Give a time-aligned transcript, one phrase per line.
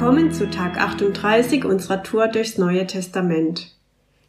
[0.00, 3.76] Willkommen zu Tag 38 unserer Tour durchs Neue Testament.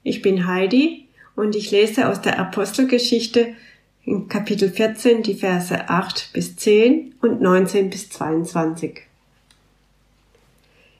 [0.03, 3.55] Ich bin Heidi und ich lese aus der Apostelgeschichte
[4.03, 9.03] in Kapitel 14 die Verse 8 bis 10 und 19 bis 22.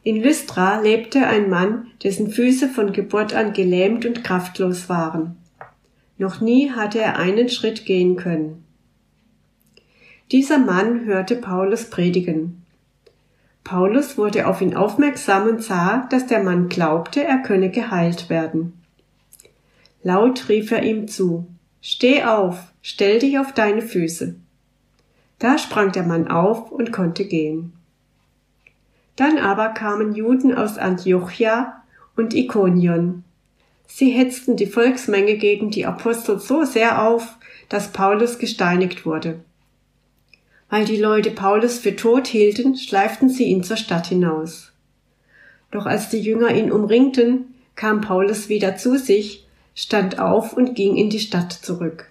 [0.04, 5.36] In Lystra lebte ein Mann, dessen Füße von Geburt an gelähmt und kraftlos waren.
[6.18, 8.64] Noch nie hatte er einen Schritt gehen können.
[10.32, 12.61] Dieser Mann hörte Paulus predigen.
[13.64, 18.74] Paulus wurde auf ihn aufmerksam und sah, dass der Mann glaubte, er könne geheilt werden.
[20.04, 21.48] Laut rief er ihm zu,
[21.82, 24.36] Steh auf, stell dich auf deine Füße.
[25.40, 27.74] Da sprang der Mann auf und konnte gehen.
[29.16, 31.82] Dann aber kamen Juden aus Antiochia
[32.16, 33.24] und Ikonion.
[33.88, 37.38] Sie hetzten die Volksmenge gegen die Apostel so sehr auf,
[37.68, 39.44] dass Paulus gesteinigt wurde.
[40.72, 44.72] Weil die Leute Paulus für tot hielten, schleiften sie ihn zur Stadt hinaus.
[45.70, 50.96] Doch als die Jünger ihn umringten, kam Paulus wieder zu sich, stand auf und ging
[50.96, 52.10] in die Stadt zurück.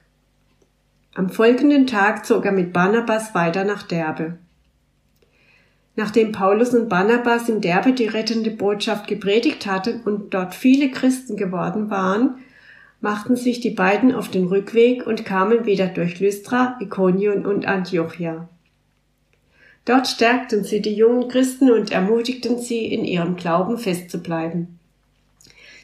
[1.14, 4.36] Am folgenden Tag zog er mit Barnabas weiter nach Derbe.
[5.97, 11.36] Nachdem Paulus und Barnabas in Derbe die rettende Botschaft gepredigt hatten und dort viele Christen
[11.36, 12.36] geworden waren,
[13.01, 18.48] machten sich die beiden auf den Rückweg und kamen wieder durch Lystra, Ikonion und Antiochia.
[19.84, 24.79] Dort stärkten sie die jungen Christen und ermutigten sie, in ihrem Glauben festzubleiben.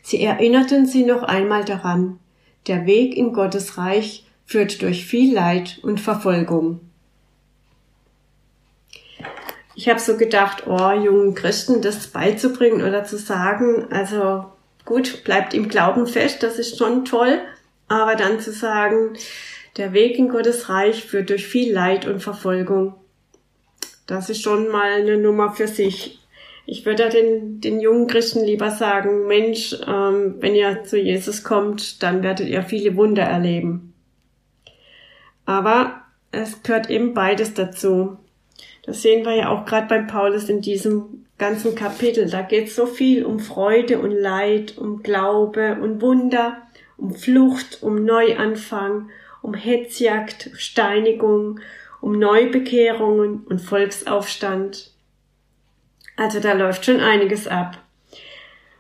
[0.03, 2.19] Sie erinnerten sie noch einmal daran,
[2.67, 6.81] der Weg in Gottes Reich führt durch viel Leid und Verfolgung.
[9.75, 14.47] Ich habe so gedacht, oh, jungen Christen das beizubringen oder zu sagen, also
[14.87, 17.41] Gut, bleibt im Glauben fest, das ist schon toll,
[17.89, 19.15] aber dann zu sagen,
[19.77, 22.95] der Weg in Gottes Reich führt durch viel Leid und Verfolgung,
[24.07, 26.21] das ist schon mal eine Nummer für sich.
[26.67, 32.03] Ich würde den, den jungen Christen lieber sagen, Mensch, ähm, wenn ihr zu Jesus kommt,
[32.05, 33.93] dann werdet ihr viele Wunder erleben.
[35.47, 38.19] Aber es gehört eben beides dazu.
[38.85, 42.29] Das sehen wir ja auch gerade beim Paulus in diesem ganzen Kapitel.
[42.31, 46.63] Da geht so viel um Freude und Leid, um Glaube und Wunder,
[46.97, 49.11] um Flucht, um Neuanfang,
[49.43, 51.61] um Hetzjagd, Steinigung,
[52.01, 54.93] um Neubekehrungen und Volksaufstand.
[56.17, 57.79] Also da läuft schon einiges ab.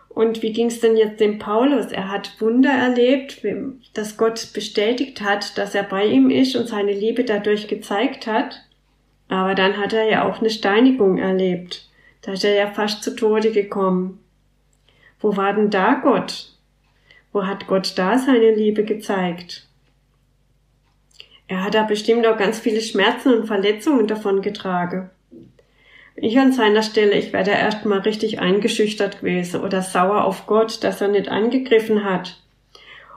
[0.08, 1.92] Und wie ging es denn jetzt dem Paulus?
[1.92, 3.42] Er hat Wunder erlebt,
[3.92, 8.62] dass Gott bestätigt hat, dass er bei ihm ist und seine Liebe dadurch gezeigt hat.
[9.28, 11.85] Aber dann hat er ja auch eine Steinigung erlebt.
[12.26, 14.18] Da ist er ja fast zu Tode gekommen.
[15.20, 16.52] Wo war denn da Gott?
[17.32, 19.68] Wo hat Gott da seine Liebe gezeigt?
[21.46, 25.08] Er hat da bestimmt auch ganz viele Schmerzen und Verletzungen davon getragen.
[26.16, 30.82] Ich an seiner Stelle, ich wäre da erstmal richtig eingeschüchtert gewesen oder sauer auf Gott,
[30.82, 32.42] dass er nicht angegriffen hat.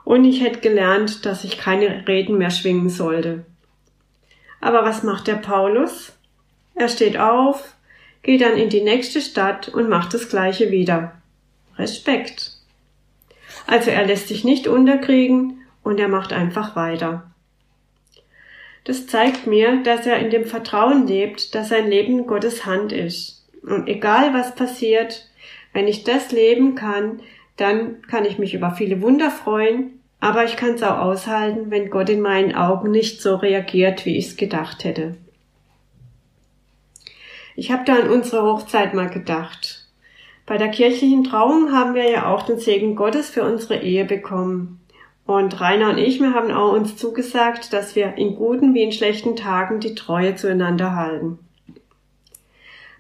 [0.03, 3.44] Und ich hätte gelernt, dass ich keine Reden mehr schwingen sollte.
[4.62, 6.14] Aber was macht der Paulus?
[6.75, 7.74] Er steht auf,
[8.24, 11.13] geht dann in die nächste Stadt und macht das gleiche wieder.
[11.78, 12.53] Respekt.
[13.66, 17.31] Also er lässt sich nicht unterkriegen und er macht einfach weiter.
[18.84, 23.47] Das zeigt mir, dass er in dem Vertrauen lebt, dass sein Leben Gottes Hand ist.
[23.62, 25.30] Und egal was passiert,
[25.74, 27.22] wenn ich das leben kann,
[27.57, 31.90] dann kann ich mich über viele Wunder freuen, aber ich kann es auch aushalten, wenn
[31.90, 35.16] Gott in meinen Augen nicht so reagiert, wie ich es gedacht hätte.
[37.59, 39.86] Ich habe da an unsere Hochzeit mal gedacht.
[40.46, 44.80] Bei der kirchlichen Trauung haben wir ja auch den Segen Gottes für unsere Ehe bekommen.
[45.25, 48.94] Und Rainer und ich, wir haben auch uns zugesagt, dass wir in guten wie in
[48.94, 51.38] schlechten Tagen die Treue zueinander halten.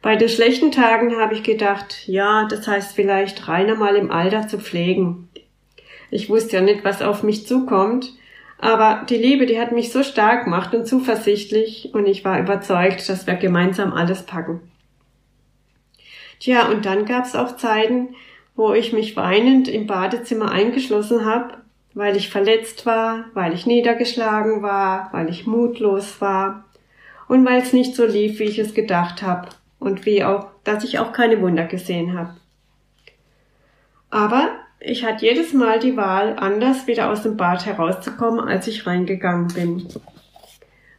[0.01, 4.49] Bei den schlechten Tagen habe ich gedacht, ja, das heißt vielleicht Rainer mal im Alter
[4.49, 5.29] zu pflegen.
[6.11, 8.11] Ich wusste ja nicht, was auf mich zukommt,
[8.61, 13.07] aber die Liebe, die hat mich so stark gemacht und zuversichtlich und ich war überzeugt,
[13.07, 14.59] dass wir gemeinsam alles packen.
[16.39, 18.15] Tja, und dann gab's auch Zeiten,
[18.55, 21.57] wo ich mich weinend im Badezimmer eingeschlossen habe,
[21.93, 26.65] weil ich verletzt war, weil ich niedergeschlagen war, weil ich mutlos war
[27.29, 29.49] und weil es nicht so lief, wie ich es gedacht habe
[29.79, 32.35] und wie auch, dass ich auch keine Wunder gesehen habe.
[34.09, 34.49] Aber
[34.81, 39.49] ich hatte jedes Mal die Wahl, anders wieder aus dem Bad herauszukommen, als ich reingegangen
[39.49, 39.87] bin.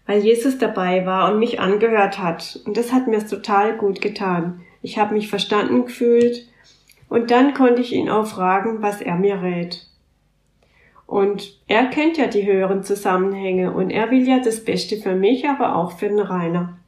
[0.06, 2.60] Weil Jesus dabei war und mich angehört hat.
[2.66, 4.60] Und das hat mir total gut getan.
[4.82, 6.46] Ich habe mich verstanden gefühlt
[7.08, 9.86] und dann konnte ich ihn auch fragen, was er mir rät.
[11.06, 15.48] Und er kennt ja die höheren Zusammenhänge und er will ja das Beste für mich,
[15.48, 16.78] aber auch für den Rainer.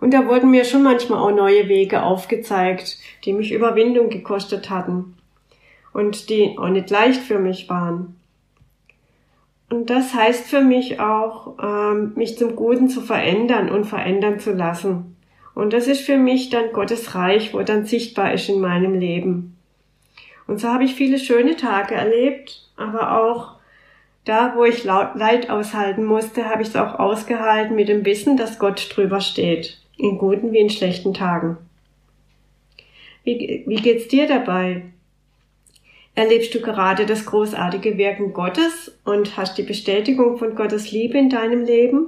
[0.00, 5.16] Und da wurden mir schon manchmal auch neue Wege aufgezeigt, die mich Überwindung gekostet hatten
[5.92, 8.16] und die auch nicht leicht für mich waren.
[9.70, 14.52] Und das heißt für mich auch, ähm, mich zum Guten zu verändern und verändern zu
[14.52, 15.16] lassen.
[15.54, 19.56] Und das ist für mich dann Gottes Reich, wo dann sichtbar ist in meinem Leben.
[20.46, 23.60] Und so habe ich viele schöne Tage erlebt, aber auch
[24.24, 28.58] da, wo ich Leid aushalten musste, habe ich es auch ausgehalten mit dem Wissen, dass
[28.58, 31.56] Gott drüber steht, in guten wie in schlechten Tagen.
[33.22, 34.82] Wie, wie geht's dir dabei?
[36.14, 41.30] Erlebst du gerade das großartige Wirken Gottes und hast die Bestätigung von Gottes Liebe in
[41.30, 42.06] deinem Leben?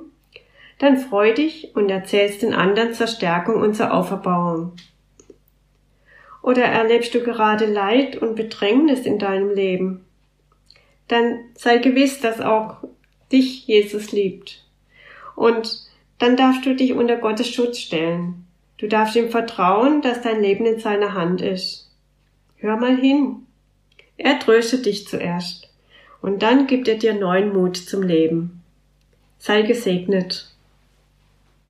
[0.78, 4.72] Dann freu dich und erzählst den anderen zur Stärkung und zur Auferbauung.
[6.42, 10.04] Oder erlebst du gerade Leid und Bedrängnis in deinem Leben?
[11.06, 12.78] Dann sei gewiss, dass auch
[13.30, 14.64] dich Jesus liebt.
[15.36, 15.86] Und
[16.18, 18.46] dann darfst du dich unter Gottes Schutz stellen.
[18.78, 21.90] Du darfst ihm vertrauen, dass dein Leben in seiner Hand ist.
[22.56, 23.46] Hör mal hin.
[24.22, 25.68] Er tröstet dich zuerst
[26.20, 28.62] und dann gibt er dir neuen Mut zum Leben.
[29.38, 30.48] Sei gesegnet.